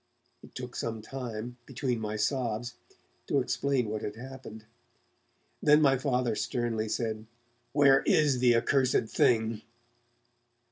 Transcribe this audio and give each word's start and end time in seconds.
It 0.41 0.55
took 0.55 0.75
some 0.75 1.03
time, 1.03 1.57
between 1.67 1.99
my 1.99 2.15
sobs, 2.15 2.73
to 3.27 3.39
explain 3.39 3.87
what 3.87 4.01
had 4.01 4.15
happened. 4.15 4.65
Then 5.61 5.79
my 5.79 5.95
Father 5.95 6.33
sternly 6.33 6.89
said: 6.89 7.27
'Where 7.71 8.01
is 8.07 8.39
the 8.39 8.55
accursed 8.55 9.09
thing?' 9.15 9.61